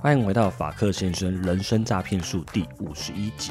[0.00, 3.50] 欢迎回到法克先生人生诈骗术第五十一集。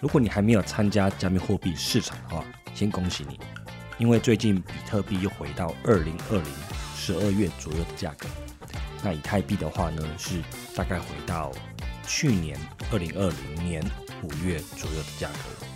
[0.00, 2.44] 如果你还没有参加加密货币市场的话，
[2.74, 3.40] 先恭喜你，
[3.96, 6.44] 因为最近比特币又回到二零二零
[6.94, 8.28] 十二月左右的价格。
[9.02, 10.42] 那以太币的话呢，是
[10.74, 11.50] 大概回到
[12.06, 12.58] 去年
[12.92, 13.82] 二零二零年
[14.22, 15.66] 五月左右的价格。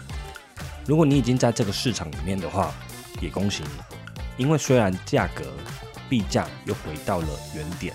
[0.85, 2.71] 如果你已经在这个市场里面的话，
[3.19, 5.43] 也恭喜你，因为虽然价格
[6.07, 7.95] 币价又回到了原点，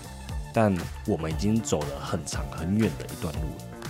[0.56, 0.74] 但
[1.06, 3.80] 我们已经走了很长很远的一段路了。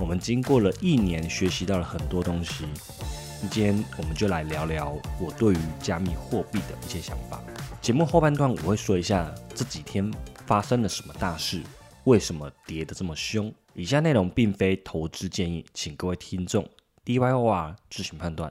[0.00, 2.64] 我们经过了一年，学习到了很多东西。
[3.38, 7.42] 今天我们就来聊聊我对于加密货币的一些想法。
[7.82, 10.10] 节目后半段我会说一下这几天
[10.46, 11.60] 发生了什么大事，
[12.04, 13.52] 为什么跌得这么凶。
[13.74, 16.66] 以下内容并非投资建议，请各位听众
[17.04, 18.50] DYOR 自行判断。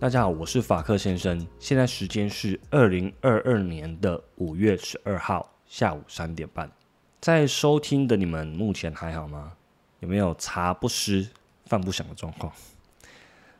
[0.00, 1.46] 大家好，我是法克先生。
[1.58, 6.72] 现在时间是二零二二年的五月十二号下午三点半。
[7.20, 9.52] 在收听的你们目前还好吗？
[9.98, 11.28] 有没有茶不思
[11.66, 12.50] 饭不想的状况？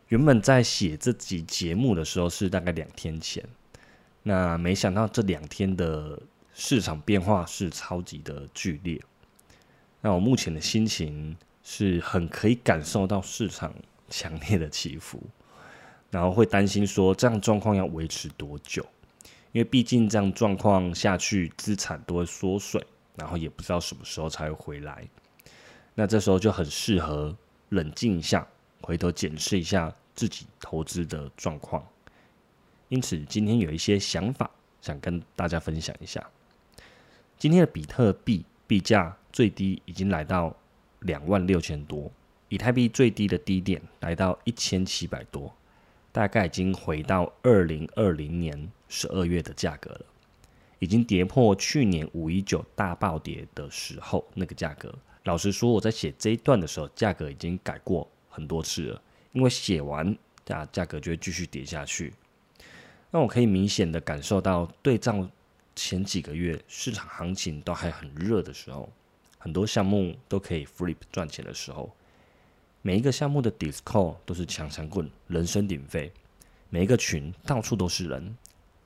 [0.08, 3.44] 原本在写这集节目的时候是大概两天前，
[4.22, 6.18] 那没想到这两天的
[6.54, 8.98] 市场变化是超级的剧烈。
[10.00, 13.74] 那我目前的心情是很可以感受到市场
[14.08, 15.22] 强烈的起伏。
[16.10, 18.84] 然后会担心说这样状况要维持多久？
[19.52, 22.84] 因为毕竟这样状况下去，资产都会缩水，
[23.16, 25.08] 然后也不知道什么时候才会回来。
[25.94, 27.36] 那这时候就很适合
[27.70, 28.46] 冷静一下，
[28.80, 31.84] 回头检视一下自己投资的状况。
[32.88, 34.50] 因此，今天有一些想法
[34.80, 36.24] 想跟大家分享一下。
[37.38, 40.56] 今天的比特币币价最低已经来到
[41.00, 42.10] 两万六千多，
[42.48, 45.52] 以太币最低的低点来到一千七百多。
[46.12, 50.06] 大概已经回到二零二零年十二月的价格了，
[50.78, 54.92] 已经跌破去年五一九大暴跌的时候那个价格。
[55.24, 62.12] 老实说，我在写这一段的时候，价格已经改过很多次了，因为写完价价格就会继续跌下去。
[63.10, 65.28] 那我可以明显的感受到，对照
[65.76, 68.88] 前几个月市场行情都还很热的时候，
[69.38, 71.94] 很多项目都可以 flip 赚钱的时候。
[72.82, 76.10] 每一个项目的 Discord 都是强强棍，人声鼎沸。
[76.70, 78.36] 每一个群到处都是人，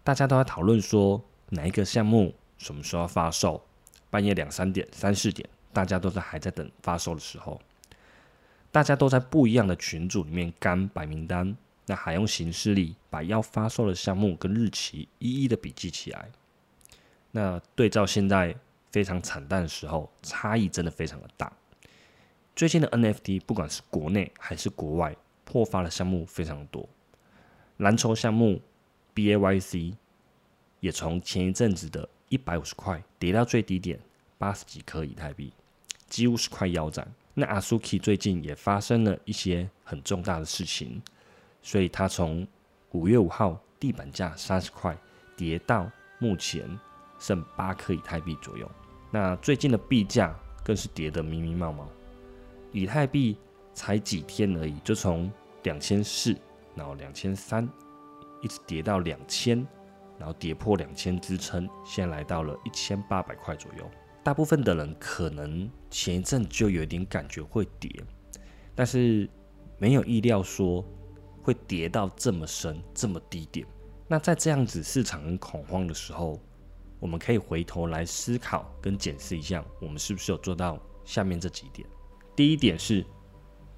[0.03, 3.63] 大家都在讨论说哪一个项目什么时候要发售。
[4.11, 7.61] 半夜两三点、三四点，大家都在还在等发售的时候，
[8.73, 11.57] 大家都在不一样的群组里面干白名单，
[11.87, 16.29] 那还用形式力把要发售的项目跟日期一一的笔记起来。
[17.31, 18.55] 那对照现在
[18.91, 21.53] 非常惨淡的时候，差异真的非常的大。
[22.57, 26.89] 最近的 NFT，不管是国内还是国外，破发的项目非常多。
[27.79, 28.63] 蓝筹项目
[29.13, 29.95] BAYC
[30.79, 33.99] 也从前一阵子的一百五十块跌到最低点
[34.39, 35.53] 八十几颗以太币，
[36.07, 37.13] 几乎是快腰斩。
[37.35, 41.03] 那 Asuki 最近也发生了一些很重大的事情，
[41.61, 42.47] 所以它从
[42.93, 44.97] 五月五号地板价三十块
[45.37, 45.91] 跌到
[46.21, 46.79] 目前
[47.19, 48.71] 剩八颗以太币左右。
[49.11, 50.33] 那最近的币价
[50.63, 51.85] 更是跌得密密麻麻。
[52.75, 53.39] 以太币
[53.73, 55.31] 才几天而已，就从
[55.63, 56.37] 两千四，
[56.75, 57.69] 然后两千三，
[58.43, 59.65] 一直跌到两千，
[60.19, 63.89] 然后跌破两千支撑，现在来到了一千八百块左右。
[64.25, 67.89] 大部分的人可能前一阵就有点感觉会跌，
[68.75, 69.31] 但是
[69.79, 70.85] 没有意料说
[71.43, 73.65] 会跌到这么深、这么低点。
[74.09, 76.41] 那在这样子市场很恐慌的时候，
[76.99, 81.89] 我们可以回头来思考跟检视一下，我们是不是有做到下面这几点。
[82.37, 83.05] 第一点是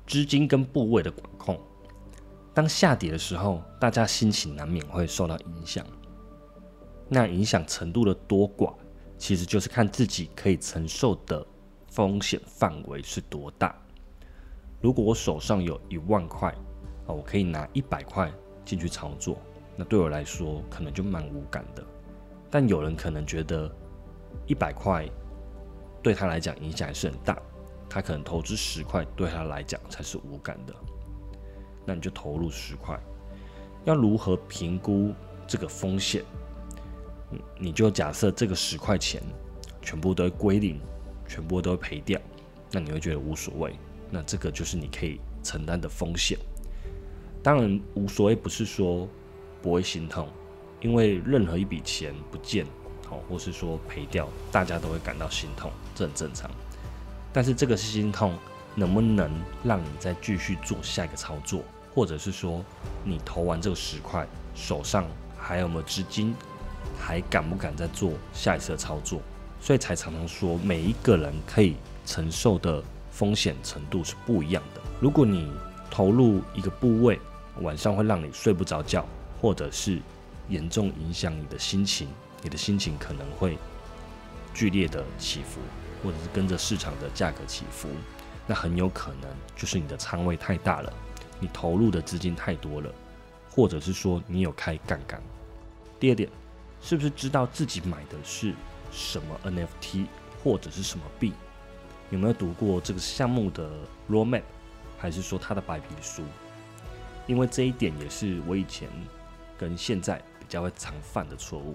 [0.06, 1.60] 资金跟部位的管控。
[2.54, 5.84] 当下跌的时候，大家心情难免会受到影响。
[7.08, 8.74] 那影响程度的多寡，
[9.18, 11.46] 其实就是看自己可以承受的
[11.86, 13.76] 风险范围是多大。
[14.80, 16.50] 如果我手上有一万块
[17.06, 18.32] 啊，我可以拿一百块
[18.64, 19.38] 进去操作，
[19.76, 21.84] 那对我来说可能就蛮无感的。
[22.50, 23.70] 但有人可能觉得
[24.46, 25.06] 一百块
[26.02, 27.38] 对他来讲影响还是很大。
[27.88, 30.74] 他可能投资十块，对他来讲才是无感的。
[31.84, 32.98] 那你就投入十块。
[33.84, 35.14] 要如何评估
[35.46, 36.24] 这个风险？
[37.58, 39.22] 你就假设这个十块钱
[39.80, 40.80] 全部都归零，
[41.28, 42.20] 全部都赔掉，
[42.72, 43.74] 那你会觉得无所谓。
[44.10, 46.38] 那这个就是你可以承担的风险。
[47.42, 49.08] 当然无所谓，不是说
[49.62, 50.28] 不会心痛，
[50.80, 52.66] 因为任何一笔钱不见，
[53.08, 56.50] 好，或是说赔掉，大家都会感到心痛，这很正常。
[57.36, 58.34] 但是这个心痛
[58.74, 59.30] 能不能
[59.62, 61.62] 让你再继续做下一个操作，
[61.94, 62.64] 或者是说
[63.04, 65.04] 你投完这个十块，手上
[65.36, 66.34] 还有没有资金？
[66.98, 69.20] 还敢不敢再做下一次的操作？
[69.60, 74.80] 所以才常常说，每一个人可以承受的风险程度是不一样的。
[74.98, 75.52] 如果你
[75.90, 77.20] 投入一个部位，
[77.60, 79.06] 晚上会让你睡不着觉，
[79.42, 80.00] 或者是
[80.48, 82.08] 严重影响你的心情，
[82.40, 83.58] 你的心情可能会
[84.54, 85.60] 剧烈的起伏，
[86.02, 87.88] 或者是跟着市场的价格起伏，
[88.46, 90.92] 那很有可能就是你的仓位太大了，
[91.40, 92.92] 你投入的资金太多了，
[93.50, 95.22] 或者是说你有开杠杆。
[96.00, 96.28] 第二点。
[96.78, 98.54] 是不是知道自己买的是
[98.92, 100.06] 什么 NFT
[100.44, 101.32] 或者是什么币？
[102.10, 103.68] 有没有读过这个项目的
[104.08, 104.42] roadmap，
[104.98, 106.22] 还是说它的白皮书？
[107.26, 108.88] 因为这一点也是我以前
[109.58, 111.74] 跟现在比较会常犯的错误。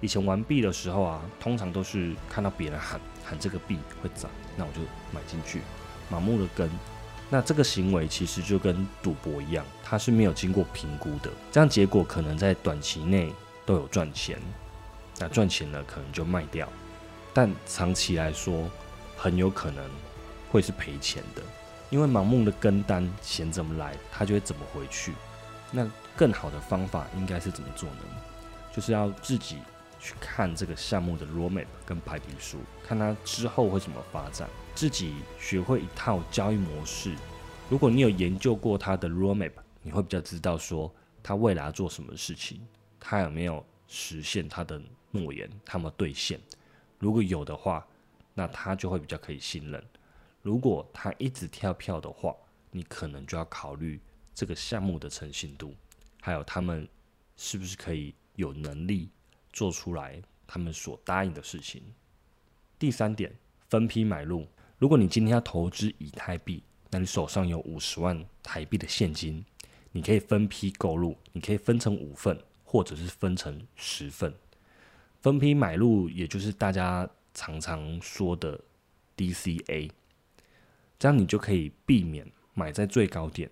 [0.00, 4.80] 以前玩币的时候啊，通常都是看到别人喊喊这个币会涨，那我就
[5.12, 5.62] 买进去，
[6.10, 6.70] 盲目的跟。
[7.30, 13.32] 那这个行为其实就跟赌博一样，它是没有经过评估的，这样结果可能在短期内。
[13.66, 14.38] 都有赚钱，
[15.18, 16.66] 那赚钱了可能就卖掉，
[17.34, 18.66] 但长期来说
[19.14, 19.84] 很有可能
[20.50, 21.42] 会是赔钱的，
[21.90, 25.12] 因为盲目的跟单，钱怎么来，它就会怎么回去。
[25.70, 25.86] 那
[26.16, 28.00] 更好的方法应该是怎么做呢？
[28.74, 29.58] 就是要自己
[29.98, 37.14] 去看这个项目的 roadmap 跟白皮书，看它之后会怎么发展，自己学会一套交易模式。
[37.68, 39.52] 如果你有研究过它的 roadmap，
[39.82, 40.92] 你会比较知道说
[41.22, 42.60] 它未来要做什么事情。
[43.00, 44.80] 他有没有实现他的
[45.12, 45.48] 诺言？
[45.64, 46.40] 他们兑现？
[46.98, 47.86] 如果有的话，
[48.34, 49.82] 那他就会比较可以信任。
[50.42, 52.34] 如果他一直跳票的话，
[52.70, 54.00] 你可能就要考虑
[54.34, 55.74] 这个项目的诚信度，
[56.20, 56.88] 还有他们
[57.36, 59.08] 是不是可以有能力
[59.52, 61.82] 做出来他们所答应的事情。
[62.78, 63.32] 第三点，
[63.68, 64.46] 分批买入。
[64.78, 69.44] 如果你今天要投资以太币，那你手上有五十万台币的现金，
[69.92, 72.38] 你可以分批购入，你可以分成五份。
[72.70, 74.30] 或者是分成十份，
[75.22, 78.60] 分批买入，也就是大家常常说的
[79.16, 79.90] DCA，
[80.98, 83.50] 这样你就可以避免买在最高点，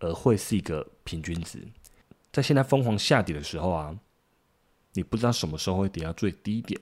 [0.00, 1.66] 而会是一个平均值。
[2.30, 3.98] 在现在疯狂下跌的时候啊，
[4.98, 6.80] 你不知道什么时候会跌到最低点，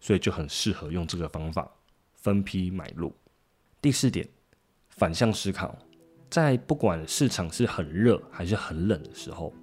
[0.00, 1.70] 所以就很适合用这个方法
[2.12, 3.14] 分批买入。
[3.80, 4.28] 第四点，
[4.88, 5.78] 反向思考，
[6.28, 9.54] 在不管市场是很热还是很冷的时候。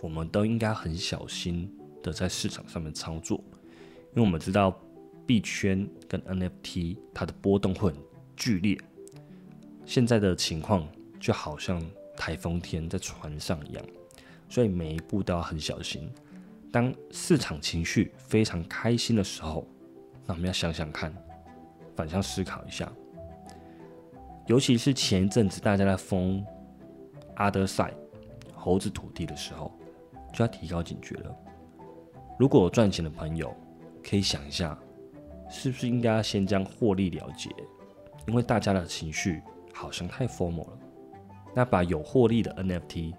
[0.00, 1.68] 我们都应该很小心
[2.00, 3.42] 的在市场上面操作，
[4.14, 4.80] 因为我们知道
[5.26, 7.98] 币圈跟 NFT 它的波动会很
[8.36, 8.78] 剧烈。
[9.84, 10.88] 现在的情况
[11.18, 11.84] 就好像
[12.16, 13.84] 台风天在船上一样，
[14.48, 16.08] 所以每一步都要很小心。
[16.72, 19.66] 当市场情绪非常开心的时候，
[20.26, 21.12] 那我们要想想看，
[21.96, 22.90] 反向思考一下。
[24.46, 26.44] 尤其是前一阵子大家在封
[27.36, 27.94] Other Side
[28.54, 29.72] 猴子土地的时候。
[30.30, 31.34] 就要提高警觉了。
[32.38, 33.52] 如果赚钱的朋友
[34.04, 34.78] 可以想一下，
[35.48, 37.48] 是不是应该先将获利了结？
[38.26, 40.78] 因为大家的情绪好像太 formal 了。
[41.54, 43.14] 那把有获利的 NFT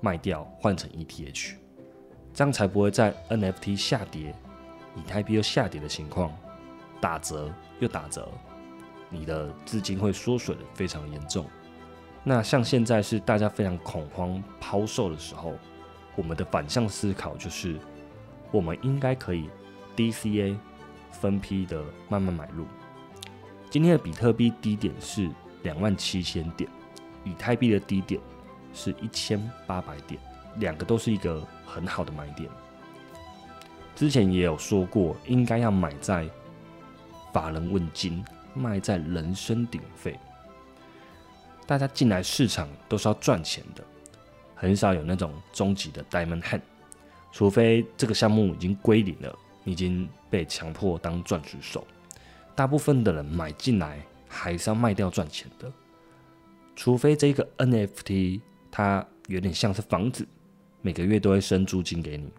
[0.00, 1.54] 卖掉，换成 ETH，
[2.36, 4.34] 这样才不会在 NFT 下跌、
[4.94, 6.30] 以太币又下跌的情况
[7.00, 7.50] 打折
[7.80, 8.30] 又打折，
[9.08, 11.46] 你的资金会缩水的非常严重。
[12.22, 15.54] 那像现在是大家非常恐慌抛售的时候。
[16.14, 17.78] 我们的反向思考就是，
[18.50, 19.50] 我们应该可以
[19.94, 20.56] DCA
[21.10, 22.66] 分批的慢慢买入。
[23.68, 25.30] 今天的比特币低点是
[25.62, 26.70] 两万七千点，
[27.22, 28.18] 以太币的低点
[28.72, 30.18] 是一千八百点，
[30.58, 32.50] 两个都是一个很好的买点。
[33.94, 36.28] 之前也有说过，应该要买在
[37.32, 40.18] 法人问津，卖在人声鼎沸。
[41.66, 43.82] 大家进来市场都是要赚钱的。
[44.54, 46.62] 很少有那种终极的 diamond hand，
[47.30, 51.86] 除非这个项目已经归零了，已经被强迫当钻石手。
[52.54, 55.70] 大部分的人买进来还是要卖掉赚钱的，
[56.74, 60.26] 除非这个 NFT 它有点像是房子，
[60.86, 62.30] 每个月都会生租金给你，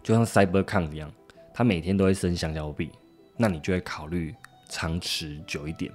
[0.00, 1.12] 就像 CyberCon 一样，
[1.52, 2.88] 它每天都会生香蕉币，
[3.36, 4.32] 那你就会考虑
[4.68, 5.92] 长持久一点，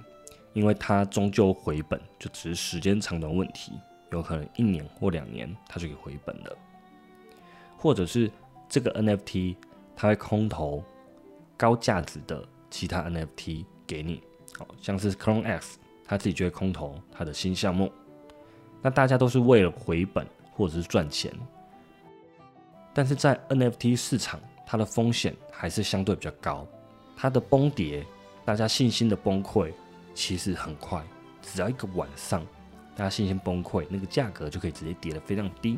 [0.51, 3.71] 因为它终究回本，就只是时间长短问题。
[4.11, 6.57] 有可能一年或两年，它就可以回本了，
[7.77, 8.29] 或者是
[8.67, 9.55] 这个 NFT
[9.95, 10.83] 它会空投
[11.55, 14.21] 高价值的其他 NFT 给你，
[14.57, 17.89] 好像是 Clone X，他自己就会空投他的新项目。
[18.81, 21.31] 那大家都是为了回本或者是赚钱，
[22.93, 26.65] 但是在 NFT 市场，它的风险还是相对比较高，
[27.15, 28.05] 它的崩跌，
[28.45, 29.73] 大家信心的崩溃
[30.13, 31.03] 其实很快，
[31.41, 32.45] 只要一个晚上，
[32.95, 35.77] 大家信心崩溃，那个价格就可以直接跌得非常低。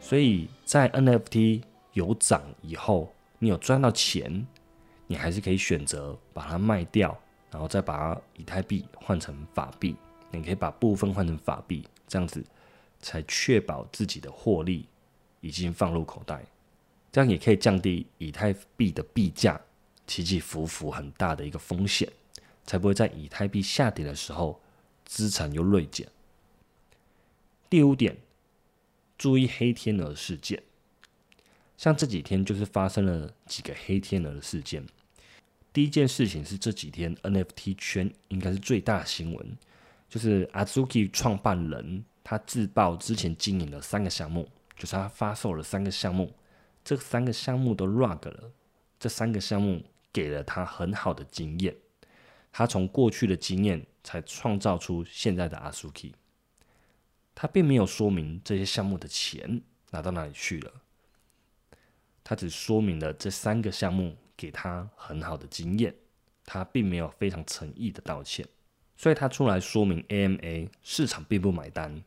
[0.00, 4.46] 所以在 NFT 有涨以后，你有赚到钱，
[5.06, 7.16] 你还是可以选择把它卖掉，
[7.50, 9.94] 然后再把以太币换成法币。
[10.30, 12.42] 你可以把部分换成法币，这样子
[13.02, 14.86] 才确保自己的获利
[15.40, 16.42] 已经放入口袋。
[17.10, 19.60] 这样也可以降低以太币的币价
[20.06, 22.10] 起起伏伏很大的一个风险，
[22.64, 24.58] 才不会在以太币下跌的时候
[25.04, 26.08] 资产又锐减。
[27.68, 28.16] 第五点，
[29.18, 30.62] 注意黑天鹅事件。
[31.76, 34.86] 像这几天就是发生了几个黑天鹅的事件。
[35.72, 39.58] 第一件事情是这几天 NFT 圈应该是最大新闻。
[40.08, 46.34] 就是 Azuki 创办人，他自曝之前经营了三个项目，就是他发售了三个项目，
[46.84, 48.52] 这三个项目都 rug 了，
[48.98, 51.76] 这三个项目给了他很好的经验，
[52.52, 56.12] 他从过去的经验才创造出现在的 Azuki，
[57.34, 60.72] 他并没有说明这些项目的钱拿到哪里去了，
[62.22, 65.94] 他只说明了这三个项目给他很好的经验，
[66.44, 68.46] 他并没有非常诚意的道歉。
[68.96, 72.04] 所以他出来说明 AMA 市场并不买单，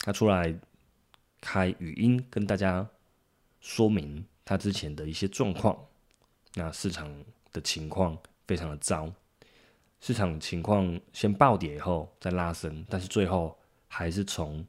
[0.00, 0.54] 他出来
[1.40, 2.88] 开语音跟大家
[3.60, 5.78] 说明他之前的一些状况，
[6.54, 9.12] 那市场的情况非常的糟，
[10.00, 14.66] 市场情况先暴跌以后再拉升，但是最后还是从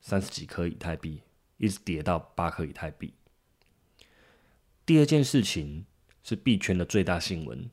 [0.00, 1.20] 三十几颗以太币
[1.56, 3.12] 一直跌到八颗以太币。
[4.86, 5.84] 第二件事情
[6.22, 7.70] 是币圈的最大新闻。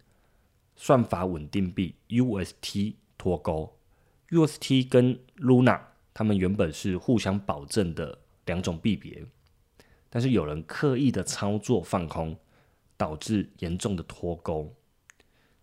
[0.78, 3.78] 算法稳定币 UST 脱钩
[4.28, 5.80] ，UST 跟 Luna
[6.16, 9.26] 他们原本是互相保证的两种币别，
[10.10, 12.38] 但是有人刻意的操作放空，
[12.96, 14.74] 导致严重的脱钩。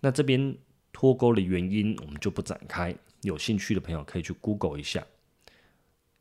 [0.01, 0.55] 那这边
[0.93, 5.07] 脱钩的原因我们就不展开，有兴趣的朋友可以去 Google 一下。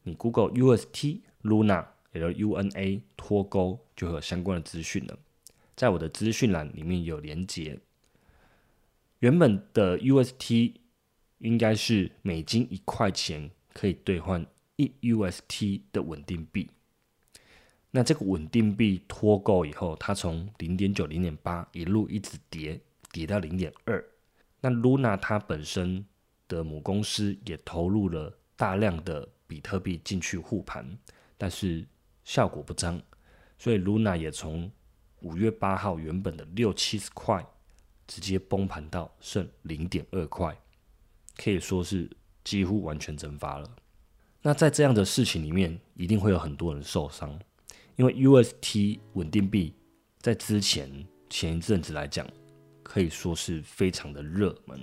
[0.03, 5.19] 你 Google UST Luna L U N A 脱钩就会有相关的资讯了，
[5.75, 7.79] 在我的资讯栏里面有连接。
[9.19, 10.75] 原本的 UST
[11.39, 16.69] 应该是美金一块钱可以兑换一 UST 的稳定币。
[17.91, 22.79] 那这个稳定币脱钩以后，它从零点九、零点八一路一直跌，
[23.11, 24.03] 跌到零点二。
[24.59, 26.05] 那 Luna 它本身
[26.47, 30.97] 的母公司也投入了大量的比特币进去护盘，
[31.37, 31.85] 但是
[32.23, 33.01] 效果不彰，
[33.57, 34.71] 所以 Luna 也从
[35.19, 37.45] 五月八号原本的六七十块。
[38.07, 40.53] 直接崩盘到剩零点二块，
[41.37, 42.09] 可以说是
[42.43, 43.69] 几乎完全蒸发了。
[44.41, 47.39] 那在这样的事情里面，一定会有很多人受伤，
[47.95, 49.75] 因为 UST 稳定币
[50.19, 50.89] 在之前
[51.29, 52.27] 前一阵子来讲，
[52.81, 54.79] 可以说是非常的热门。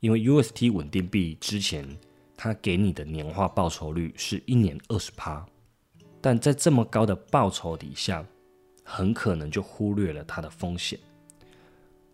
[0.00, 1.98] 因为 UST 稳定币之前
[2.36, 5.44] 它给你的年化报酬率是一年二十趴，
[6.20, 8.24] 但在这么高的报酬底下，
[8.84, 11.00] 很可能就忽略了它的风险。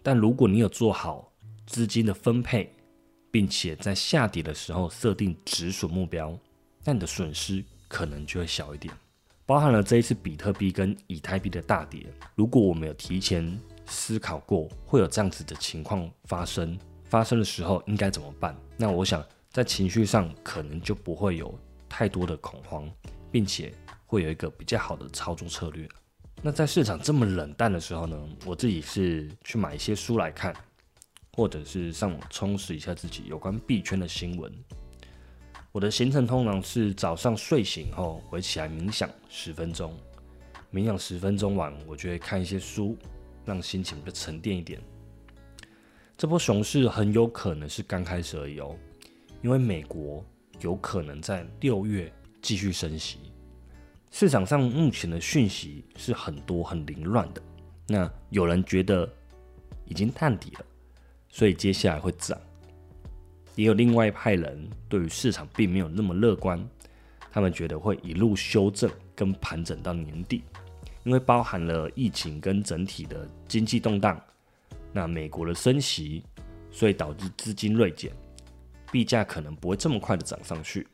[0.03, 1.33] 但如果你有做好
[1.67, 2.73] 资金的分配，
[3.35, 6.39] 并且在下跌的时候设定止损目标，
[6.85, 8.95] 那你的损失可能就会小一点。
[9.45, 18.57] 包含了这一次比特币跟以太币的大跌，如果我们有提前思考过会有这样子的情况发生，发生的时候应该怎么办？
[18.77, 21.53] 那我想在情绪上可能就不会有
[21.89, 22.89] 太多的恐慌，
[23.33, 23.75] 并且
[24.07, 25.89] 会有一个比较好的操作策略。
[26.41, 30.55] 那在市场这么冷淡的时候呢，我自己是去买一些书来看，
[31.35, 34.53] 或者是上网充实一下自己有关币圈的新闻。
[35.73, 39.93] 我的行程通常是早上睡醒后会起来冥想十分钟，
[40.73, 42.97] 冥想十分钟完，我就会看一些书，
[43.45, 44.81] 让心情比较沉淀一点。
[46.17, 48.77] 这波熊市很有可能是刚开始而已哦，
[49.43, 50.25] 因为美国
[50.61, 53.19] 有可能在六月继续升息。
[54.13, 57.43] 市场上目前的讯息是很多很凌乱的，
[57.89, 59.13] 那有人觉得
[59.87, 60.65] 已经探底了，
[61.35, 62.39] 所以接下来会涨；
[63.57, 66.65] 也有另外一派人对于市场并没有那么乐观，
[67.33, 70.45] 他们觉得会一路修正跟盘整到年底，
[71.03, 74.23] 因为包含了疫情跟整体的经济动荡，
[74.93, 76.23] 那美国的升息，
[76.71, 78.13] 所以导致资金锐减，
[78.93, 80.87] 币价可能不会这么快的涨上去。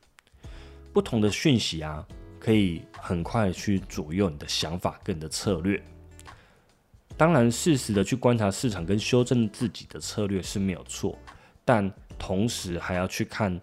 [0.90, 2.02] 不同的讯息啊。
[2.40, 5.78] 可以很快去左右你的想法跟你的策略。
[7.20, 11.18] 当然，适时的去观察市场跟修正自己的策略是没有错，
[11.66, 13.60] 但同时还要去看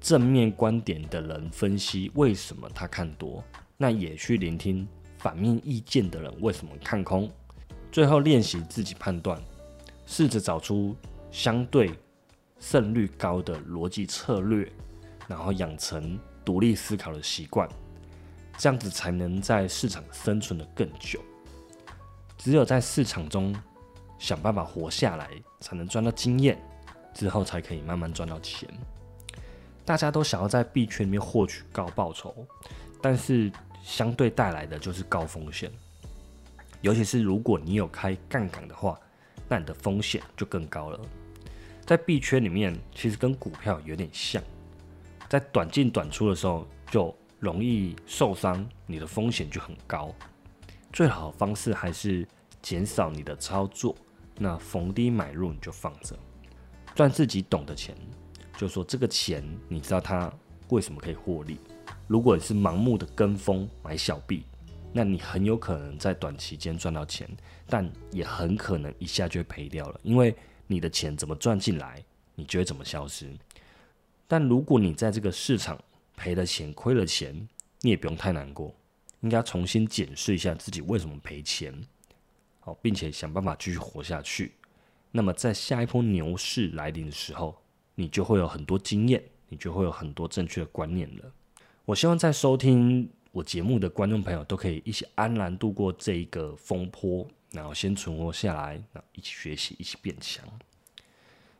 [0.00, 3.44] 正面观点的人分析为什么他看多，
[3.76, 7.30] 那也去聆听反面意见的人为什么看空，
[7.92, 9.38] 最后练习自己判断，
[10.06, 10.96] 试着找出
[11.30, 11.92] 相对
[12.58, 14.66] 胜率高的逻辑策略，
[15.28, 17.68] 然后养成独立思考的习惯，
[18.56, 21.20] 这样子才能在市场生存的更久。
[22.42, 23.54] 只有在市场中
[24.18, 25.28] 想办法活下来，
[25.60, 26.58] 才能赚到经验，
[27.12, 28.66] 之后才可以慢慢赚到钱。
[29.84, 32.34] 大家都想要在币圈里面获取高报酬，
[33.02, 35.70] 但是相对带来的就是高风险。
[36.80, 38.98] 尤其是如果你有开杠杆的话，
[39.46, 40.98] 那你的风险就更高了。
[41.84, 44.42] 在币圈里面，其实跟股票有点像，
[45.28, 50.14] 在短进短出的时候就容易受伤，你的风险就很高。
[50.92, 52.26] 最好的方式还是
[52.60, 53.94] 减少你的操作，
[54.36, 56.18] 那逢低买入你就放着，
[56.94, 57.94] 赚自己懂的钱。
[58.56, 60.30] 就说这个钱，你知道它
[60.68, 61.58] 为什么可以获利？
[62.06, 64.44] 如果你是盲目的跟风买小币，
[64.92, 67.28] 那你很有可能在短期间赚到钱，
[67.66, 70.34] 但也很可能一下就赔掉了，因为
[70.66, 72.04] 你的钱怎么赚进来，
[72.34, 73.30] 你就会怎么消失。
[74.26, 75.78] 但如果你在这个市场
[76.16, 77.48] 赔了钱、亏了钱，
[77.80, 78.74] 你也不用太难过。
[79.20, 81.74] 应该重新检视一下自己为什么赔钱，
[82.60, 84.52] 好，并且想办法继续活下去。
[85.12, 87.56] 那么在下一波牛市来临的时候，
[87.94, 91.32] 你就会有很多经验，你就会有很多正确的观念了。
[91.84, 100.44] 我希望在收听我节目的观众朋友都可以一起安然度过这一个风波，然后先存活下来，然后一起学习，一起变强。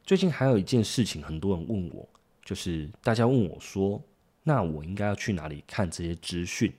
[0.07, 2.09] 最近还有一件事情，很多人问我，
[2.45, 4.01] 就是大家问我说，
[4.45, 6.73] 那我应该要去哪里看这些资讯？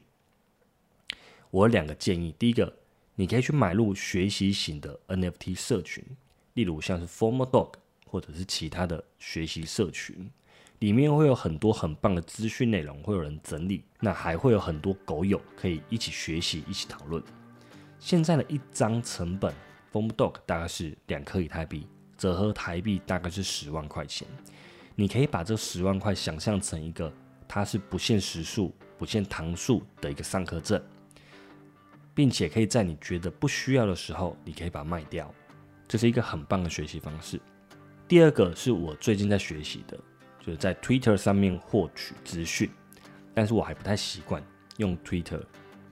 [1.51, 2.73] 我有两个建议，第一个，
[3.15, 6.01] 你可以去买入学习型的 NFT 社群，
[6.53, 7.73] 例如像是 Formal Dog
[8.07, 10.31] 或者是其他的学习社群，
[10.79, 17.21] 里面会有很多很棒的资讯内容，会有人整理，那还会有很多狗友可以一起学习、一起讨论。
[17.99, 19.53] 现在的一张成本
[19.91, 21.85] Formal Dog 大概是两颗以太币，
[22.17, 24.25] 折合台币大概是十万块钱。
[24.95, 27.11] 你可以把这十万块想象成一个，
[27.45, 30.81] 它是不限时数、不限堂数的一个上课证。
[32.13, 35.33] 并且可以在你觉得不需要的时候，你可以把它卖掉，
[35.87, 37.39] 这是一个很棒的学习方式。
[38.07, 39.97] 第二个是我最近在学习的，
[40.39, 42.69] 就是在 Twitter 上面获取资讯，
[43.33, 44.43] 但是我还不太习惯
[44.77, 45.41] 用 Twitter，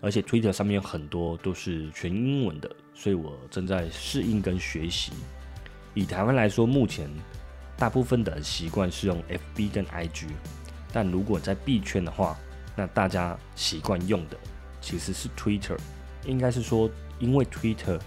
[0.01, 5.13] 而且 Twitter 上面有很多都是全英文的，所以我正在适应跟学习。
[5.93, 7.09] 以台湾来说，目前
[7.77, 9.23] 大部分的习惯是用
[9.55, 10.27] FB 跟 IG，
[10.91, 12.37] 但如果在币圈的话，
[12.75, 14.37] 那大家习惯用的
[14.81, 15.77] 其实是 Twitter。
[16.25, 17.99] 应该是说，因为 Twitter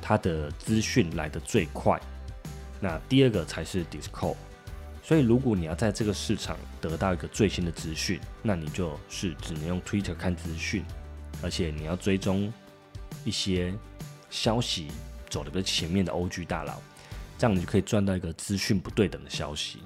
[0.00, 2.00] 它的资讯来的最快，
[2.80, 4.36] 那第二个才是 Discord。
[5.02, 10.84] 所以如果你要在这个市场得到一个最新的资讯，那你就是只能用 Twitter 看资讯，
[11.42, 12.52] 而且你要追踪
[13.24, 13.74] 一些
[14.30, 14.88] 消息
[15.28, 16.80] 走的比较前面的 OG 大佬，
[17.36, 19.80] 这样你就可以赚到一个资讯不对等的消息。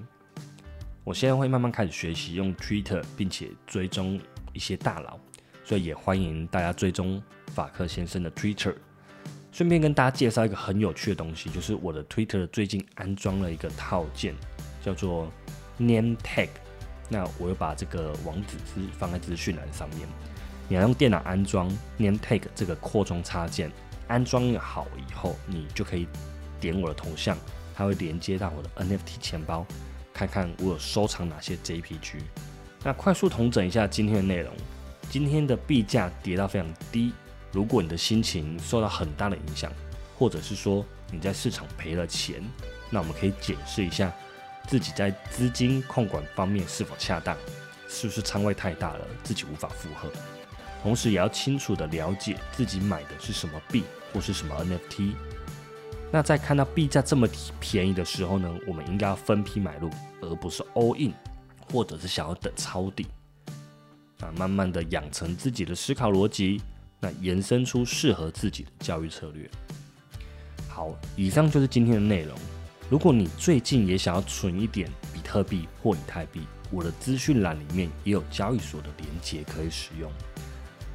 [1.02, 4.20] 我现在会慢慢开始学习用 Twitter，并且追踪
[4.52, 5.18] 一些大佬。
[5.64, 7.20] 所以也欢迎大家追踪
[7.56, 8.74] 法克先生的 Twitter。
[9.50, 14.34] 顺便跟大家介绍一个很有趣的东西，就是我的 Twitter 最近安装了一个套件，
[14.84, 15.32] 叫做
[15.78, 16.50] Name Tag。
[17.08, 20.06] 那我又把这个网址是放在资讯栏上面。
[20.68, 21.66] 你要用电脑安装
[21.96, 23.72] Name Tag 这个扩充插件，
[24.06, 26.06] 安装好以后，你就可以
[26.60, 27.34] 点我的头像，
[27.74, 29.64] 它会连接到我的 NFT 钱包，
[30.12, 32.20] 看看我有收藏哪些 JPG。
[32.84, 34.52] 那快速统整一下今天的内容。
[35.08, 37.12] 今天的币价跌到非常低，
[37.56, 39.72] 如果你的心情受到很大的影响，
[40.18, 42.44] 或者是说你在市场赔了钱，
[42.90, 44.12] 那我们可以检视一下
[44.68, 47.34] 自己在资金控管方面是否恰当，
[47.88, 50.10] 是不是仓位太大了，自己无法负荷。
[50.82, 55.14] 同时也要清楚的了解自己买的是什么币或是什么 NFT。
[56.12, 57.26] 那在看到币价这么
[57.58, 59.88] 便宜的时候呢，我们应该要分批买入，
[60.20, 61.14] 而不是 all in，
[61.72, 63.06] 或者是想要等抄底。
[64.20, 66.60] 啊，慢慢的养成自己的思考逻辑，
[67.00, 69.48] 那延伸出适合自己的教育策略。
[70.68, 72.36] 好，以上就是今天的内容。
[72.88, 80.10] 如果你最近也想要存一点比特币或以太币，我的资讯栏里面也有交易所的连接可以使用。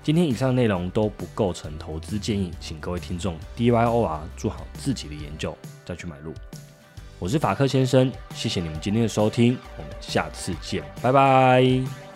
[0.04, 6.34] 今天以上内容都不构成投资建议，请各位听众 D Y O R 做好自己的研究再去买入。
[7.20, 12.11] 我是法克先生，谢谢你们今天的收听，我们下次见，拜拜。